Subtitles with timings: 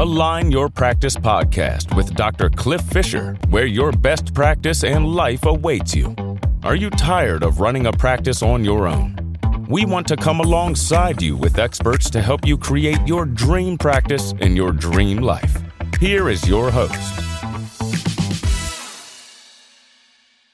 [0.00, 2.48] Align Your Practice podcast with Dr.
[2.48, 6.16] Cliff Fisher, where your best practice and life awaits you.
[6.62, 9.36] Are you tired of running a practice on your own?
[9.68, 14.32] We want to come alongside you with experts to help you create your dream practice
[14.40, 15.62] and your dream life.
[16.00, 17.20] Here is your host.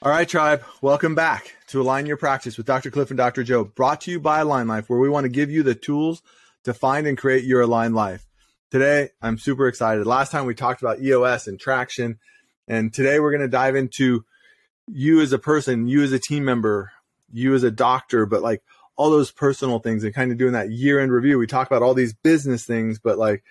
[0.01, 2.91] All right, tribe, welcome back to Align Your Practice with Dr.
[2.91, 3.45] Cliff and Dr.
[3.45, 6.21] Joe, brought to you by AlignLife, where we want to give you the tools
[6.65, 8.26] to find and create your aligned life.
[8.69, 10.05] Today, I'm super excited.
[10.05, 12.19] Last time we talked about EOS and traction,
[12.67, 14.25] and today we're going to dive into
[14.87, 16.91] you as a person, you as a team member,
[17.31, 18.61] you as a doctor, but like
[18.97, 21.37] all those personal things and kind of doing that year end review.
[21.37, 23.41] We talk about all these business things, but like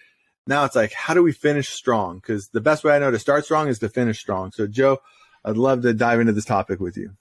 [0.47, 2.17] now it's like, how do we finish strong?
[2.17, 4.53] Because the best way I know to start strong is to finish strong.
[4.53, 4.99] So, Joe,
[5.47, 7.17] I'd love to dive into this topic with you.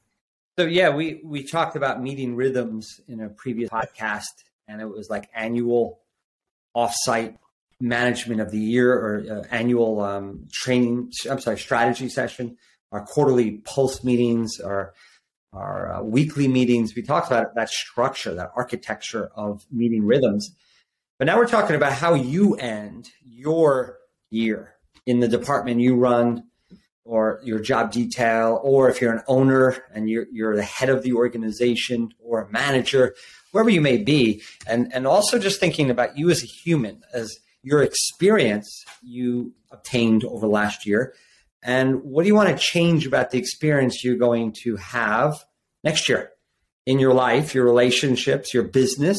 [0.60, 5.10] So, yeah, we, we talked about meeting rhythms in a previous podcast, and it was
[5.10, 6.00] like annual
[6.76, 7.38] offsite
[7.80, 12.58] management of the year or uh, annual um, training, I'm sorry, strategy session,
[12.92, 14.94] our quarterly pulse meetings, our
[15.54, 16.96] our uh, weekly meetings.
[16.96, 20.54] We talked about that structure, that architecture of meeting rhythms.
[21.18, 24.00] But now we're talking about how you end your
[24.30, 26.44] year in the department you run
[27.06, 31.04] or your job detail, or if you're an owner and you're, you're the head of
[31.04, 33.16] the organization or a manager,
[33.52, 34.42] wherever you may be.
[34.68, 40.24] And, and also just thinking about you as a human, as your experience you obtained
[40.24, 41.14] over last year
[41.66, 45.44] and what do you want to change about the experience you're going to have
[45.84, 46.30] next year
[46.86, 49.18] in your life, your relationships, your business,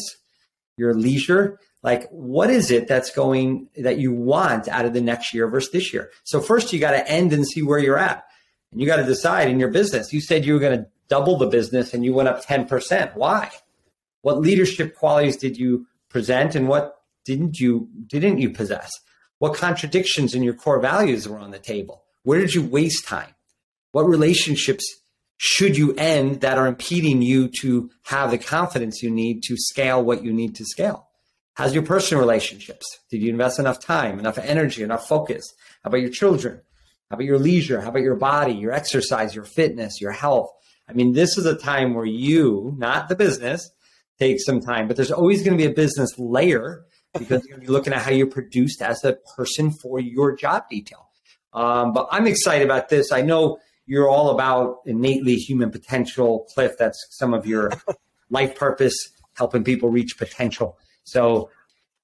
[0.77, 1.59] your leisure?
[1.83, 5.73] Like, what is it that's going that you want out of the next year versus
[5.73, 6.13] this year?
[6.23, 8.25] So, first, you got to end and see where you're at.
[8.71, 10.13] And you got to decide in your business.
[10.13, 13.17] You said you were going to double the business and you went up 10%.
[13.17, 13.51] Why?
[14.23, 16.96] What leadership qualities did you present and what
[17.27, 18.91] didn't you didn't you possess?
[19.39, 22.05] What contradictions in your core values were on the table?
[22.23, 23.35] Where did you waste time?
[23.93, 24.85] What relationships
[25.37, 30.03] should you end that are impeding you to have the confidence you need to scale
[30.03, 31.09] what you need to scale?
[31.55, 32.87] How's your personal relationships?
[33.11, 35.55] Did you invest enough time, enough energy, enough focus?
[35.83, 36.61] How about your children?
[37.11, 37.81] How about your leisure?
[37.81, 40.51] How about your body, your exercise, your fitness, your health?
[40.89, 43.71] I mean, this is a time where you, not the business,
[44.19, 46.85] take some time, but there's always going to be a business layer
[47.19, 50.35] because you're going to be looking at how you're produced as a person for your
[50.37, 51.09] job detail.
[51.53, 53.13] Um, but I'm excited about this.
[53.13, 56.73] I know you're all about innately human potential, Cliff.
[56.79, 57.73] That's some of your
[58.31, 58.95] life purpose,
[59.35, 60.79] helping people reach potential.
[61.05, 61.51] So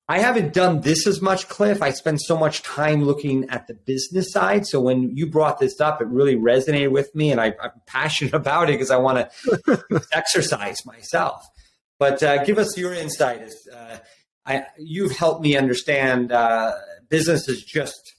[0.08, 1.80] I haven't done this as much, Cliff.
[1.80, 4.66] I spend so much time looking at the business side.
[4.66, 8.34] So when you brought this up, it really resonated with me, and I, am passionate
[8.42, 11.46] about it because I want to exercise myself.
[11.98, 13.52] But uh, give us your insight.
[13.72, 13.98] Uh,
[14.44, 16.72] I, you've helped me understand uh,
[17.08, 18.14] business is just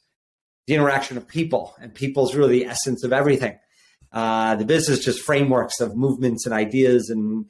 [0.68, 3.60] the interaction of people, and people is really the essence of everything.
[4.12, 7.46] Uh, the business just frameworks of movements and ideas and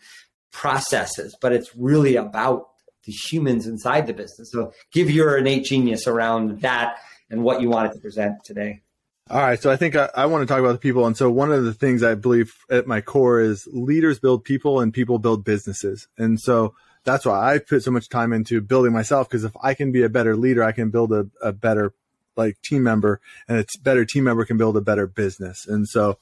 [0.51, 2.69] processes, but it's really about
[3.06, 4.50] the humans inside the business.
[4.51, 6.95] So give your innate genius around that
[7.29, 8.81] and what you wanted to present today.
[9.29, 9.61] All right.
[9.61, 11.05] So I think I, I, want to talk about the people.
[11.07, 14.81] And so one of the things I believe at my core is leaders build people
[14.81, 16.07] and people build businesses.
[16.17, 19.30] And so that's why I put so much time into building myself.
[19.30, 21.94] Because if I can be a better leader, I can build a, a better
[22.36, 25.68] like team member and a better team member can build a better business.
[25.68, 26.18] And so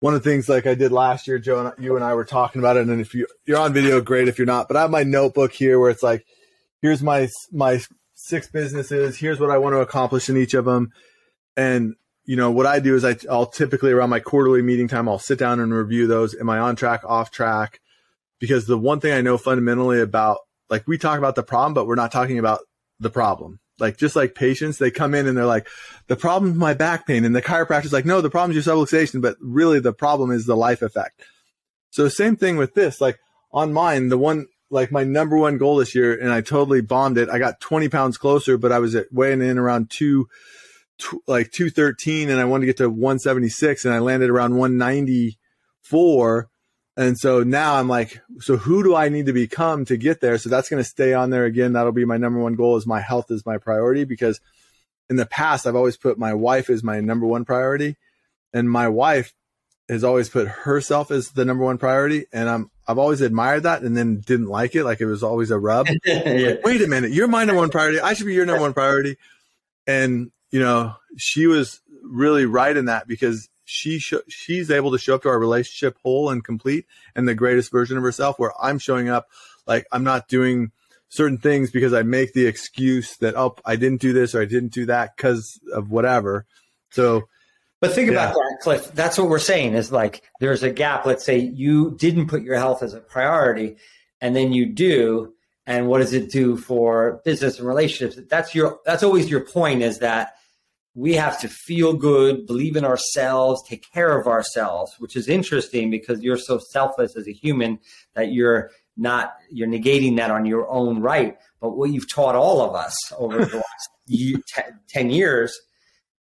[0.00, 2.24] one of the things like I did last year, Joe, and you and I were
[2.24, 2.88] talking about it.
[2.88, 4.28] And if you, you're on video, great.
[4.28, 6.26] If you're not, but I have my notebook here where it's like,
[6.80, 7.80] here's my, my
[8.14, 9.16] six businesses.
[9.16, 10.92] Here's what I want to accomplish in each of them.
[11.56, 11.94] And,
[12.24, 15.18] you know, what I do is I, I'll typically around my quarterly meeting time, I'll
[15.18, 16.34] sit down and review those.
[16.34, 17.80] Am I on track, off track?
[18.42, 21.86] Because the one thing I know fundamentally about, like we talk about the problem, but
[21.86, 22.60] we're not talking about
[23.00, 25.68] the problem like just like patients, they come in and they're like,
[26.06, 27.24] the problem is my back pain.
[27.24, 30.46] And the chiropractor's like, no, the problem is your subluxation, but really the problem is
[30.46, 31.20] the life effect.
[31.90, 33.18] So same thing with this, like
[33.50, 37.18] on mine, the one, like my number one goal this year, and I totally bombed
[37.18, 37.28] it.
[37.28, 40.28] I got 20 pounds closer, but I was at weighing in around two,
[41.26, 46.48] like 213 and I wanted to get to 176 and I landed around 194
[46.96, 50.36] and so now I'm like, so who do I need to become to get there?
[50.36, 51.72] So that's going to stay on there again.
[51.72, 54.40] That'll be my number one goal is my health is my priority because
[55.08, 57.96] in the past I've always put my wife as my number one priority
[58.52, 59.32] and my wife
[59.88, 62.26] has always put herself as the number one priority.
[62.30, 64.84] And I'm, I've always admired that and then didn't like it.
[64.84, 65.88] Like it was always a rub.
[66.04, 66.22] yeah.
[66.24, 67.12] like, Wait a minute.
[67.12, 68.00] You're my number one priority.
[68.00, 69.16] I should be your number one priority.
[69.86, 74.98] And, you know, she was really right in that because she sh- she's able to
[74.98, 78.52] show up to our relationship whole and complete and the greatest version of herself where
[78.60, 79.28] I'm showing up
[79.66, 80.72] like I'm not doing
[81.08, 84.46] certain things because I make the excuse that oh I didn't do this or I
[84.46, 86.46] didn't do that because of whatever.
[86.90, 87.28] So
[87.80, 88.12] but think yeah.
[88.12, 88.92] about that, Cliff.
[88.92, 91.04] That's what we're saying is like there's a gap.
[91.04, 93.76] Let's say you didn't put your health as a priority
[94.20, 95.34] and then you do.
[95.66, 98.18] And what does it do for business and relationships?
[98.28, 100.34] That's your that's always your point is that
[100.94, 105.90] we have to feel good, believe in ourselves, take care of ourselves, which is interesting
[105.90, 107.78] because you're so selfless as a human
[108.14, 111.38] that you're not you're negating that on your own right.
[111.60, 114.38] But what you've taught all of us over the last year,
[114.88, 115.58] 10 years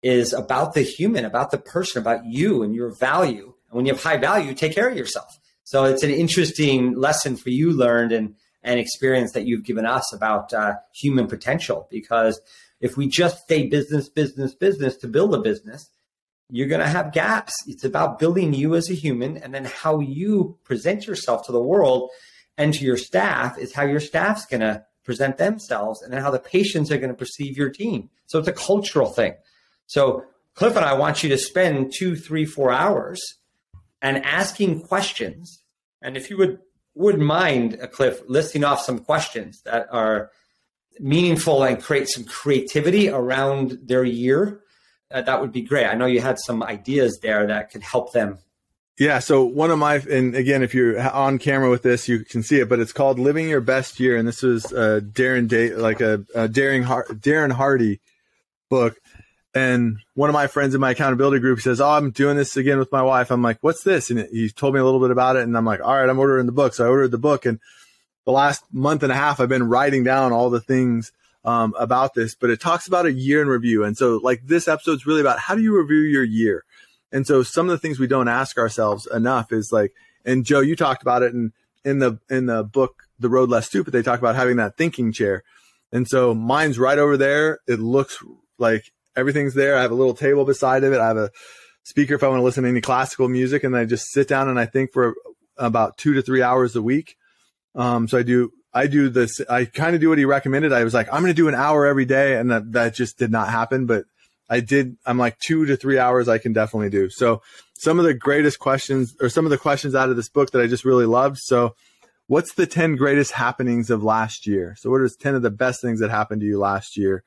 [0.02, 3.54] is about the human, about the person, about you and your value.
[3.70, 5.38] And when you have high value, take care of yourself.
[5.64, 10.12] So it's an interesting lesson for you learned and and experience that you've given us
[10.12, 11.88] about uh, human potential.
[11.90, 12.40] Because
[12.80, 15.90] if we just stay business, business, business to build a business,
[16.50, 17.54] you're going to have gaps.
[17.66, 21.62] It's about building you as a human, and then how you present yourself to the
[21.62, 22.10] world
[22.56, 26.30] and to your staff is how your staff's going to present themselves, and then how
[26.30, 28.10] the patients are going to perceive your team.
[28.26, 29.34] So it's a cultural thing.
[29.86, 30.24] So
[30.54, 33.20] Cliff and I want you to spend two, three, four hours
[34.02, 35.62] and asking questions.
[36.02, 36.58] And if you would
[36.94, 40.30] would mind, uh, Cliff, listing off some questions that are
[41.00, 44.60] meaningful and create some creativity around their year,
[45.10, 45.86] uh, that would be great.
[45.86, 48.38] I know you had some ideas there that could help them.
[48.98, 49.20] Yeah.
[49.20, 52.58] So one of my, and again, if you're on camera with this, you can see
[52.58, 56.00] it, but it's called "Living Your Best Year," and this is uh, Darren Day, like
[56.00, 58.00] a, a Daring Darren Hardy
[58.68, 58.98] book.
[59.54, 62.78] And one of my friends in my accountability group says, "Oh, I'm doing this again
[62.78, 65.36] with my wife." I'm like, "What's this?" And he told me a little bit about
[65.36, 67.46] it, and I'm like, "All right, I'm ordering the book." So I ordered the book,
[67.46, 67.60] and
[68.28, 71.12] the last month and a half, I've been writing down all the things
[71.46, 72.34] um, about this.
[72.34, 75.22] But it talks about a year in review, and so like this episode is really
[75.22, 76.62] about how do you review your year.
[77.10, 79.94] And so some of the things we don't ask ourselves enough is like,
[80.26, 81.54] and Joe, you talked about it in
[81.86, 83.92] in the in the book The Road Less Stupid.
[83.92, 85.42] They talk about having that thinking chair,
[85.90, 87.60] and so mine's right over there.
[87.66, 88.22] It looks
[88.58, 89.74] like everything's there.
[89.74, 91.00] I have a little table beside of it.
[91.00, 91.30] I have a
[91.82, 94.50] speaker if I want to listen to any classical music, and I just sit down
[94.50, 95.14] and I think for
[95.56, 97.16] about two to three hours a week.
[97.78, 99.40] Um, so I do I do this.
[99.48, 100.72] I kind of do what he recommended.
[100.72, 103.18] I was like, I'm going to do an hour every day, and that that just
[103.18, 103.86] did not happen.
[103.86, 104.04] But
[104.50, 104.96] I did.
[105.06, 106.28] I'm like two to three hours.
[106.28, 107.08] I can definitely do.
[107.08, 107.40] So
[107.78, 110.60] some of the greatest questions, or some of the questions out of this book that
[110.60, 111.38] I just really loved.
[111.38, 111.76] So,
[112.26, 114.74] what's the ten greatest happenings of last year?
[114.78, 117.22] So, what are ten of the best things that happened to you last year?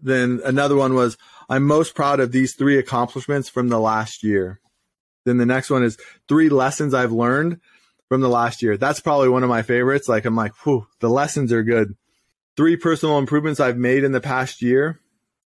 [0.00, 1.16] Then another one was,
[1.48, 4.60] I'm most proud of these three accomplishments from the last year.
[5.24, 5.96] Then the next one is
[6.28, 7.60] three lessons I've learned
[8.12, 8.76] from the last year.
[8.76, 10.06] That's probably one of my favorites.
[10.06, 11.96] Like I'm like, whew, the lessons are good.
[12.58, 15.00] Three personal improvements I've made in the past year.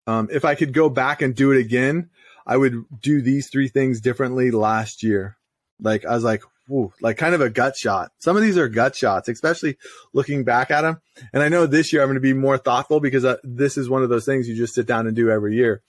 [0.06, 2.08] Um, if I could go back and do it again,
[2.46, 5.36] I would do these three things differently last year.
[5.78, 8.12] Like I was like, whew, like kind of a gut shot.
[8.16, 9.76] Some of these are gut shots, especially
[10.14, 11.02] looking back at them.
[11.34, 13.90] And I know this year I'm going to be more thoughtful because uh, this is
[13.90, 15.82] one of those things you just sit down and do every year.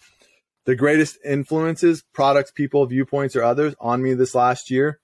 [0.65, 4.99] The greatest influences, products, people, viewpoints, or others on me this last year.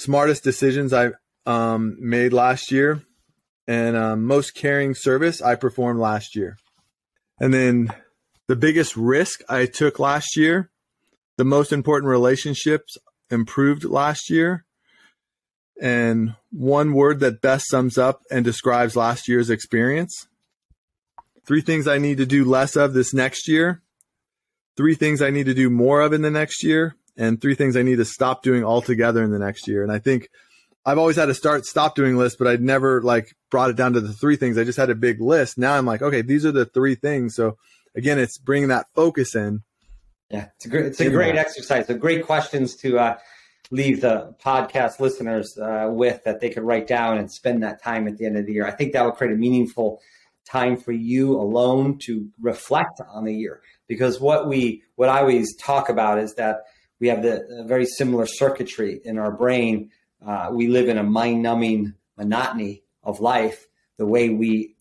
[0.00, 1.10] Smartest decisions I
[1.44, 3.02] um, made last year,
[3.68, 6.56] and um, most caring service I performed last year.
[7.38, 7.92] And then
[8.48, 10.70] the biggest risk I took last year,
[11.36, 12.96] the most important relationships
[13.30, 14.64] improved last year,
[15.82, 20.28] and one word that best sums up and describes last year's experience.
[21.46, 23.82] Three things I need to do less of this next year.
[24.78, 26.96] Three things I need to do more of in the next year.
[27.20, 29.82] And three things I need to stop doing altogether in the next year.
[29.82, 30.28] And I think
[30.84, 33.92] I've always had a start stop doing list, but I'd never like brought it down
[33.92, 34.58] to the three things.
[34.58, 35.58] I just had a big list.
[35.58, 37.34] Now I'm like, okay, these are the three things.
[37.36, 37.58] So
[37.94, 39.62] again, it's bringing that focus in
[40.30, 41.88] yeah, it's a great, it's a great exercise.
[41.88, 43.18] So great questions to uh,
[43.72, 48.06] leave the podcast listeners uh, with that they could write down and spend that time
[48.06, 48.66] at the end of the year.
[48.66, 50.00] I think that will create a meaningful
[50.48, 53.60] time for you alone to reflect on the year.
[53.88, 56.60] Because what we, what I always talk about is that
[57.00, 59.90] we have the very similar circuitry in our brain.
[60.24, 63.66] Uh, we live in a mind-numbing monotony of life.
[63.96, 64.76] The way we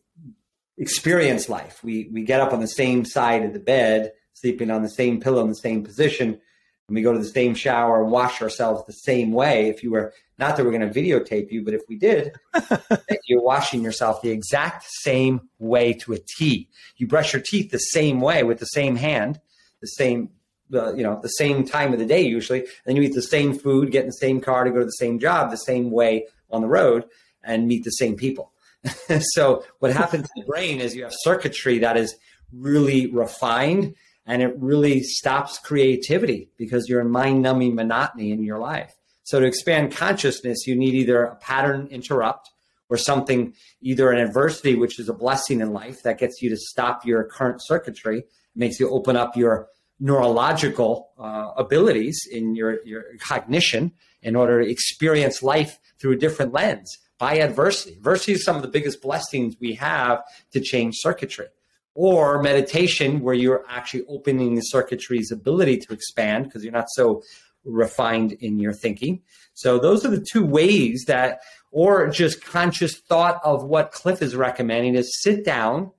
[0.77, 4.81] experience life, we we get up on the same side of the bed sleeping on
[4.81, 6.39] the same pillow in the same position,
[6.87, 9.67] and we go to the same shower and wash ourselves the same way.
[9.67, 12.31] If you were not that we're going to videotape you, but if we did,
[13.27, 16.69] you're washing yourself the exact same way to a T.
[16.97, 19.41] You brush your teeth the same way with the same hand,
[19.81, 20.29] the same
[20.73, 22.65] uh, you know the same time of the day usually.
[22.85, 24.91] Then you eat the same food, get in the same car to go to the
[24.91, 27.05] same job, the same way on the road,
[27.43, 28.51] and meet the same people.
[29.19, 32.15] so what happens to the brain is you have circuitry that is
[32.53, 33.93] really refined
[34.25, 38.93] and it really stops creativity because you're in mind numbing monotony in your life.
[39.23, 42.49] So to expand consciousness, you need either a pattern interrupt
[42.89, 46.57] or something, either an adversity, which is a blessing in life that gets you to
[46.57, 48.23] stop your current circuitry,
[48.55, 49.67] makes you open up your
[49.99, 53.91] neurological uh, abilities in your, your cognition
[54.21, 57.95] in order to experience life through a different lens by adversity.
[57.95, 61.47] Adversity is some of the biggest blessings we have to change circuitry.
[61.95, 67.23] Or meditation, where you're actually opening the circuitry's ability to expand because you're not so
[67.65, 69.21] refined in your thinking.
[69.53, 71.39] So those are the two ways that,
[71.71, 75.91] or just conscious thought of what Cliff is recommending is sit down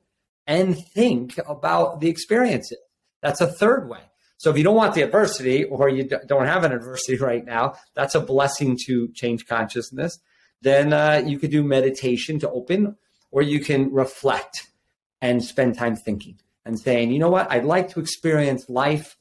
[0.47, 2.79] and think about the experiences.
[3.23, 4.01] That's a third way.
[4.37, 7.75] So if you don't want the adversity or you don't have an adversity right now,
[7.95, 10.19] that's a blessing to change consciousness.
[10.63, 12.97] Then uh, you could do meditation to open,
[13.31, 14.69] or you can reflect
[15.21, 19.17] and spend time thinking and saying, you know what, I'd like to experience life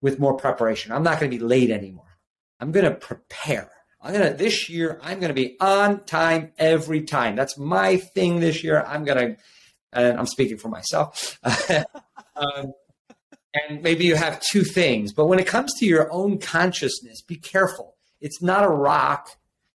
[0.00, 0.92] with more preparation.
[0.92, 2.18] I'm not going to be late anymore.
[2.60, 3.70] I'm going to prepare.
[4.00, 7.36] I'm going to, this year, I'm going to be on time every time.
[7.36, 8.82] That's my thing this year.
[8.82, 9.36] I'm going to,
[9.92, 11.38] and I'm speaking for myself.
[12.36, 12.72] um,
[13.54, 17.36] and maybe you have two things, but when it comes to your own consciousness, be
[17.36, 17.96] careful.
[18.20, 19.36] It's not a rock.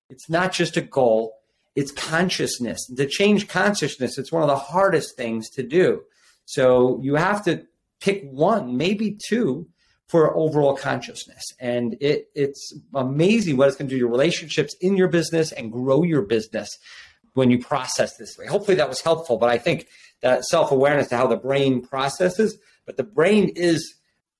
[0.10, 1.34] It's not just a goal.
[1.75, 2.86] It's consciousness.
[2.96, 6.03] To change consciousness, it's one of the hardest things to do.
[6.46, 7.65] So you have to
[8.00, 9.68] pick one, maybe two,
[10.08, 11.42] for overall consciousness.
[11.60, 15.51] And it, it's amazing what it's going to do to your relationships in your business
[15.51, 16.70] and grow your business
[17.34, 18.46] when you process this way.
[18.46, 19.88] Hopefully that was helpful, but I think
[20.22, 23.95] that self awareness to how the brain processes, but the brain is,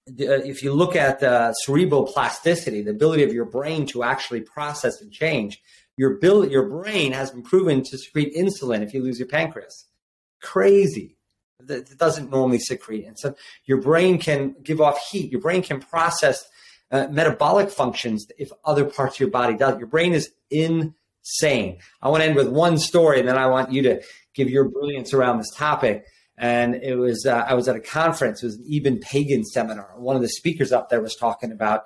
[0.10, 4.42] uh, if you look at the cerebral plasticity, the ability of your brain to actually
[4.42, 5.62] process and change,
[5.98, 9.86] your, your brain has been proven to secrete insulin if you lose your pancreas.
[10.42, 11.16] Crazy
[11.68, 13.06] that doesn't normally secrete.
[13.06, 13.36] And so
[13.66, 15.32] your brain can give off heat.
[15.32, 16.44] Your brain can process
[16.92, 19.78] uh, metabolic functions if other parts of your body does.
[19.78, 21.80] Your brain is insane.
[22.02, 24.02] I want to end with one story, and then I want you to
[24.34, 26.06] give your brilliance around this topic.
[26.38, 28.42] And it was uh, I was at a conference.
[28.42, 29.94] It was an Eben Pagan seminar.
[29.98, 31.84] One of the speakers up there was talking about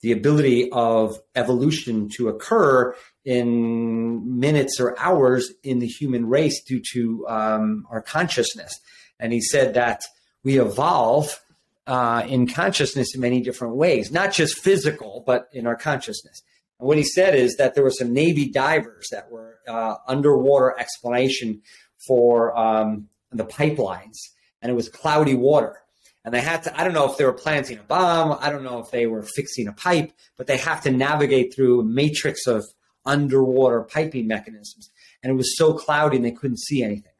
[0.00, 6.80] the ability of evolution to occur in minutes or hours in the human race due
[6.92, 8.72] to um, our consciousness.
[9.18, 10.02] And he said that
[10.44, 11.40] we evolve
[11.86, 16.42] uh, in consciousness in many different ways, not just physical, but in our consciousness.
[16.78, 20.78] And what he said is that there were some Navy divers that were uh, underwater
[20.78, 21.62] explanation
[22.06, 24.16] for um, the pipelines,
[24.62, 25.82] and it was cloudy water.
[26.24, 28.64] And they had to, I don't know if they were planting a bomb, I don't
[28.64, 32.46] know if they were fixing a pipe, but they have to navigate through a matrix
[32.46, 32.66] of
[33.06, 34.90] underwater piping mechanisms.
[35.22, 37.12] And it was so cloudy and they couldn't see anything.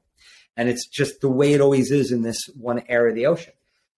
[0.56, 3.52] And it's just the way it always is in this one area of the ocean.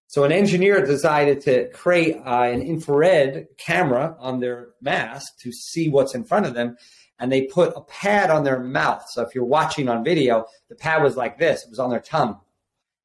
[0.07, 5.89] So an engineer decided to create uh, an infrared camera on their mask to see
[5.89, 6.77] what's in front of them.
[7.21, 9.05] And they put a pad on their mouth.
[9.11, 11.63] So if you're watching on video, the pad was like this.
[11.63, 12.41] It was on their tongue.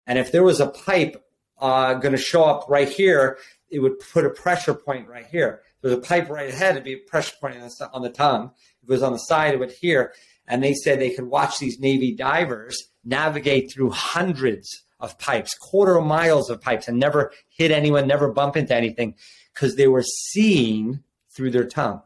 [0.07, 1.23] And if there was a pipe
[1.59, 3.37] uh, going to show up right here,
[3.69, 5.61] it would put a pressure point right here.
[5.75, 8.09] If there's a pipe right ahead, it'd be a pressure point on the, on the
[8.09, 8.51] tongue.
[8.81, 10.13] If it was on the side, it would here.
[10.47, 15.99] And they said they could watch these Navy divers navigate through hundreds of pipes, quarter
[16.01, 19.15] miles of pipes, and never hit anyone, never bump into anything
[19.53, 21.03] because they were seeing
[21.35, 22.01] through their tongue.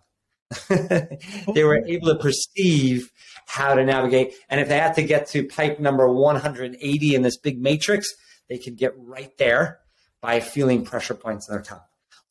[0.70, 3.12] They were able to perceive
[3.46, 4.34] how to navigate.
[4.50, 8.08] And if they had to get to pipe number 180 in this big matrix,
[8.48, 9.80] they could get right there
[10.22, 11.82] by feeling pressure points in their tongue.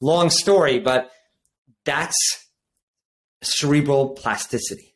[0.01, 1.11] Long story, but
[1.85, 2.17] that's
[3.43, 4.95] cerebral plasticity.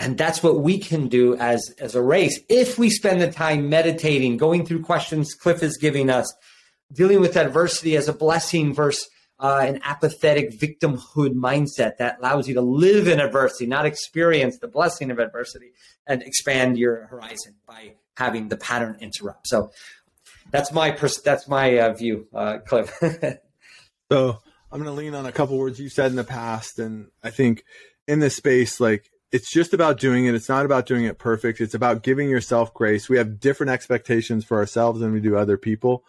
[0.00, 3.68] And that's what we can do as, as a race if we spend the time
[3.68, 6.32] meditating, going through questions Cliff is giving us,
[6.92, 9.08] dealing with adversity as a blessing versus
[9.42, 14.68] uh, an apathetic victimhood mindset that allows you to live in adversity, not experience the
[14.68, 15.72] blessing of adversity,
[16.06, 19.48] and expand your horizon by having the pattern interrupt.
[19.48, 19.72] So
[20.52, 22.96] that's my pers- that's my uh, view, uh, Cliff.
[24.12, 24.38] so
[24.70, 27.30] I'm going to lean on a couple words you said in the past, and I
[27.30, 27.64] think
[28.06, 30.36] in this space, like it's just about doing it.
[30.36, 31.60] It's not about doing it perfect.
[31.60, 33.08] It's about giving yourself grace.
[33.08, 36.04] We have different expectations for ourselves than we do other people.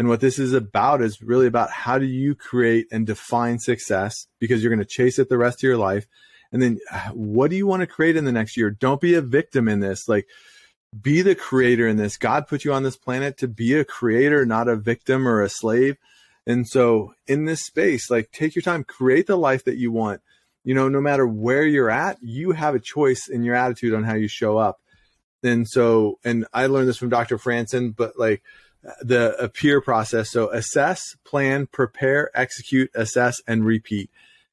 [0.00, 4.26] And what this is about is really about how do you create and define success
[4.38, 6.06] because you're going to chase it the rest of your life.
[6.50, 8.70] And then uh, what do you want to create in the next year?
[8.70, 10.08] Don't be a victim in this.
[10.08, 10.26] Like,
[10.98, 12.16] be the creator in this.
[12.16, 15.50] God put you on this planet to be a creator, not a victim or a
[15.50, 15.98] slave.
[16.46, 20.22] And so, in this space, like, take your time, create the life that you want
[20.64, 24.04] you know, no matter where you're at, you have a choice in your attitude on
[24.04, 24.80] how you show up.
[25.42, 27.38] And so, and I learned this from Dr.
[27.38, 28.42] Franson, but like
[29.02, 30.30] the peer process.
[30.30, 34.10] So assess, plan, prepare, execute, assess, and repeat.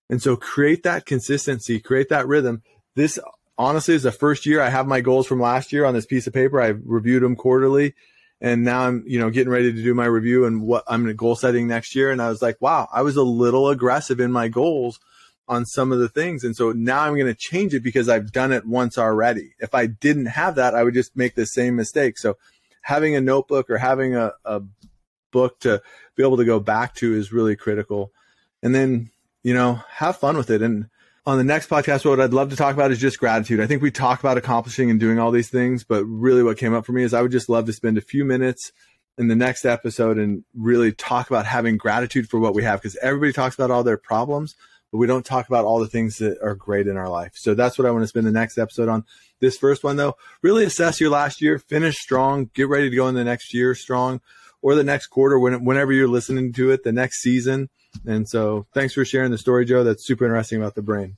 [0.09, 2.61] And so create that consistency, create that rhythm.
[2.95, 3.19] This
[3.57, 6.27] honestly, is the first year I have my goals from last year on this piece
[6.27, 6.61] of paper.
[6.61, 7.93] I've reviewed them quarterly
[8.39, 11.35] and now I'm, you know, getting ready to do my review and what I'm goal
[11.35, 12.11] setting next year.
[12.11, 14.99] And I was like, wow, I was a little aggressive in my goals
[15.47, 16.43] on some of the things.
[16.43, 19.55] And so now I'm going to change it because I've done it once already.
[19.59, 22.17] If I didn't have that, I would just make the same mistake.
[22.17, 22.37] So
[22.87, 24.61] having a notebook or having a, a
[25.31, 25.81] book to
[26.15, 28.13] be able to go back to is really critical.
[28.63, 29.11] And then,
[29.43, 30.61] you know, have fun with it.
[30.61, 30.87] And
[31.25, 33.59] on the next podcast, what I'd love to talk about is just gratitude.
[33.59, 36.73] I think we talk about accomplishing and doing all these things, but really what came
[36.73, 38.71] up for me is I would just love to spend a few minutes
[39.17, 42.95] in the next episode and really talk about having gratitude for what we have because
[43.01, 44.55] everybody talks about all their problems,
[44.91, 47.33] but we don't talk about all the things that are great in our life.
[47.35, 49.05] So that's what I want to spend the next episode on.
[49.39, 53.07] This first one, though, really assess your last year, finish strong, get ready to go
[53.07, 54.21] in the next year strong
[54.61, 57.69] or the next quarter, when, whenever you're listening to it, the next season
[58.05, 59.83] and so thanks for sharing the story, Joe.
[59.83, 61.17] That's super interesting about the brain.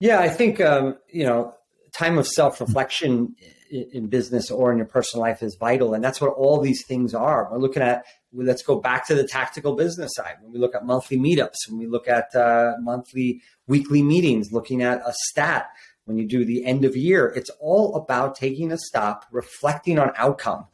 [0.00, 1.54] Yeah, I think, um, you know,
[1.92, 3.36] time of self reflection
[3.70, 5.94] in business or in your personal life is vital.
[5.94, 7.48] And that's what all these things are.
[7.50, 10.36] We're looking at, let's go back to the tactical business side.
[10.42, 14.82] When we look at monthly meetups, when we look at uh, monthly, weekly meetings, looking
[14.82, 15.68] at a stat,
[16.04, 20.12] when you do the end of year, it's all about taking a stop, reflecting on
[20.16, 20.66] outcome.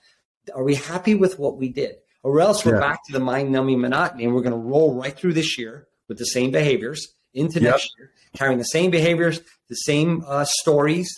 [0.54, 1.96] Are we happy with what we did?
[2.22, 2.80] or else we're yeah.
[2.80, 5.88] back to the mind numbing monotony and we're going to roll right through this year
[6.08, 7.72] with the same behaviors into yep.
[7.72, 11.08] next year, carrying the same behaviors, the same uh, stories,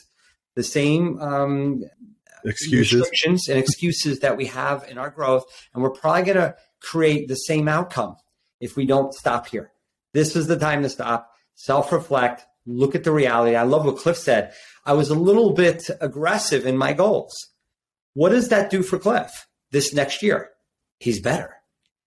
[0.54, 1.84] the same um,
[2.44, 5.44] excuses restrictions and excuses that we have in our growth.
[5.74, 8.16] And we're probably going to create the same outcome
[8.60, 9.72] if we don't stop here.
[10.14, 13.56] This is the time to stop, self reflect, look at the reality.
[13.56, 14.52] I love what Cliff said.
[14.84, 17.34] I was a little bit aggressive in my goals.
[18.14, 20.50] What does that do for Cliff this next year?
[21.02, 21.56] he's better.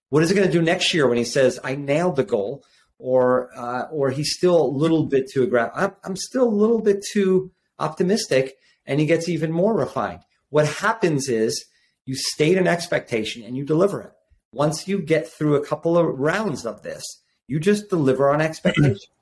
[0.10, 2.64] What is it going to do next year when he says, I nailed the goal?
[2.98, 5.74] Or, uh, or he's still a little bit too aggressive.
[5.76, 10.22] I'm, I'm still a little bit too optimistic, and he gets even more refined.
[10.50, 11.66] What happens is
[12.06, 14.12] you state an expectation and you deliver it.
[14.54, 17.04] Once you get through a couple of rounds of this,
[17.48, 18.98] you just deliver on expectation.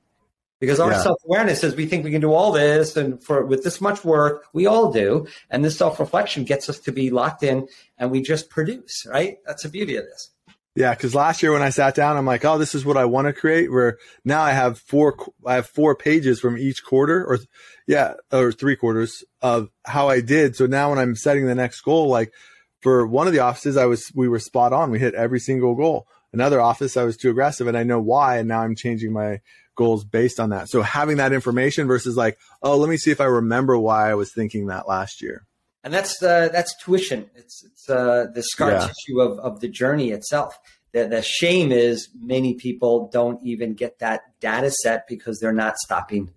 [0.60, 1.02] because our yeah.
[1.02, 4.46] self-awareness says we think we can do all this and for with this much work
[4.52, 7.66] we all do and this self-reflection gets us to be locked in
[7.98, 10.30] and we just produce right that's the beauty of this
[10.74, 13.04] yeah because last year when i sat down i'm like oh this is what i
[13.04, 17.24] want to create where now i have four i have four pages from each quarter
[17.24, 17.38] or
[17.86, 21.80] yeah or three quarters of how i did so now when i'm setting the next
[21.82, 22.32] goal like
[22.80, 25.74] for one of the offices i was we were spot on we hit every single
[25.74, 29.12] goal another office i was too aggressive and i know why and now i'm changing
[29.12, 29.40] my
[29.74, 30.68] goals based on that.
[30.68, 34.14] So having that information versus like, oh, let me see if I remember why I
[34.14, 35.46] was thinking that last year.
[35.84, 37.30] And that's uh, that's tuition.
[37.34, 38.88] It's it's uh, the scar yeah.
[38.88, 40.58] tissue of, of the journey itself.
[40.92, 45.76] The, the shame is many people don't even get that data set because they're not
[45.76, 46.30] stopping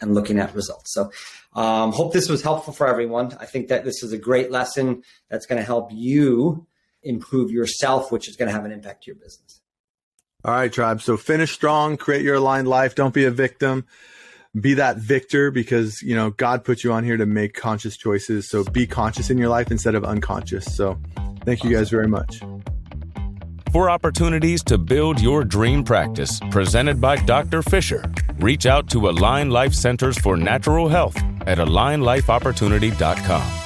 [0.00, 0.92] and looking at results.
[0.92, 1.10] So,
[1.54, 3.36] um, hope this was helpful for everyone.
[3.40, 6.66] I think that this is a great lesson that's going to help you
[7.02, 9.60] improve yourself, which is going to have an impact to your business.
[10.44, 11.02] All right, tribe.
[11.02, 12.94] So finish strong, create your aligned life.
[12.94, 13.86] Don't be a victim.
[14.60, 18.46] Be that victor because, you know, God put you on here to make conscious choices.
[18.48, 20.76] So be conscious in your life instead of unconscious.
[20.76, 21.00] So
[21.44, 22.42] thank you guys very much.
[23.72, 27.62] For opportunities to build your dream practice, presented by Dr.
[27.62, 28.04] Fisher,
[28.38, 33.61] reach out to Align Life Centers for Natural Health at alignlifeopportunity.com.